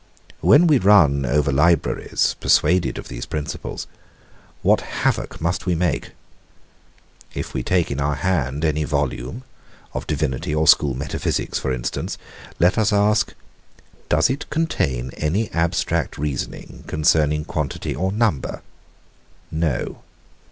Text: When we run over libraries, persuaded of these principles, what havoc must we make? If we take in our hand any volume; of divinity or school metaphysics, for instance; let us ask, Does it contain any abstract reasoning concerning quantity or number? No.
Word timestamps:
When 0.39 0.65
we 0.65 0.79
run 0.79 1.27
over 1.27 1.51
libraries, 1.51 2.35
persuaded 2.39 2.97
of 2.97 3.07
these 3.07 3.27
principles, 3.27 3.85
what 4.63 4.81
havoc 4.81 5.39
must 5.39 5.67
we 5.67 5.75
make? 5.75 6.13
If 7.35 7.53
we 7.53 7.61
take 7.61 7.91
in 7.91 7.99
our 7.99 8.15
hand 8.15 8.65
any 8.65 8.83
volume; 8.83 9.43
of 9.93 10.07
divinity 10.07 10.55
or 10.55 10.65
school 10.67 10.95
metaphysics, 10.95 11.59
for 11.59 11.71
instance; 11.71 12.17
let 12.59 12.79
us 12.79 12.91
ask, 12.91 13.35
Does 14.09 14.27
it 14.31 14.49
contain 14.49 15.11
any 15.17 15.51
abstract 15.51 16.17
reasoning 16.17 16.83
concerning 16.87 17.45
quantity 17.45 17.93
or 17.93 18.11
number? 18.11 18.63
No. 19.51 20.01